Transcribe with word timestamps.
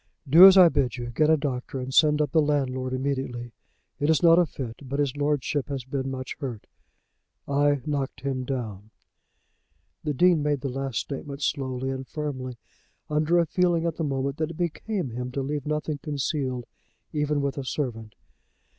"Do 0.27 0.47
as 0.47 0.57
I 0.57 0.67
bid 0.69 0.97
you; 0.97 1.11
get 1.11 1.29
a 1.29 1.37
doctor 1.37 1.79
and 1.79 1.93
send 1.93 2.23
up 2.23 2.31
the 2.31 2.41
landlord 2.41 2.91
immediately. 2.91 3.51
It 3.99 4.09
is 4.09 4.23
not 4.23 4.39
a 4.39 4.47
fit, 4.47 4.77
but 4.81 4.97
his 4.99 5.15
lordship 5.15 5.69
has 5.69 5.83
been 5.83 6.09
much 6.09 6.35
hurt. 6.39 6.65
I 7.47 7.83
knocked 7.85 8.21
him 8.21 8.43
down." 8.43 8.89
The 10.03 10.15
Dean 10.15 10.41
made 10.41 10.61
the 10.61 10.69
last 10.69 10.97
statement 11.01 11.43
slowly 11.43 11.91
and 11.91 12.07
firmly, 12.07 12.57
under 13.11 13.37
a 13.37 13.45
feeling 13.45 13.85
at 13.85 13.97
the 13.97 14.03
moment 14.03 14.37
that 14.37 14.49
it 14.49 14.57
became 14.57 15.11
him 15.11 15.31
to 15.33 15.43
leave 15.43 15.67
nothing 15.67 15.99
concealed, 15.99 16.65
even 17.13 17.39
with 17.39 17.59
a 17.59 17.63
servant. 17.63 18.15